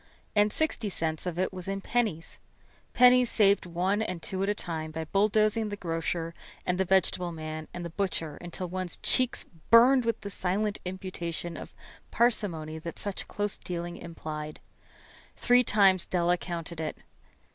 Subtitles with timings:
[0.35, 2.39] And sixty cents of it was in pennies.
[2.91, 6.33] Pennies saved one and two at a time by bulldozing the grocer
[6.65, 11.55] and the vegetable man and the butcher until one's cheeks burned with the silent imputation
[11.55, 11.75] of
[12.09, 14.59] parsimony that such close dealing implied.
[15.37, 16.97] Three times Della counted it.